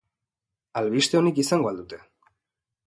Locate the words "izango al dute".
1.45-2.03